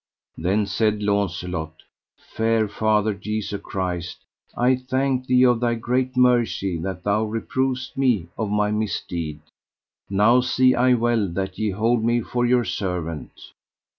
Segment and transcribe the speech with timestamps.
[0.35, 1.83] Then said Launcelot:
[2.17, 4.17] Fair Father Jesu Christ,
[4.57, 9.41] I thank thee of Thy great mercy that Thou reprovest me of my misdeed;
[10.09, 13.33] now see I well that ye hold me for your servant.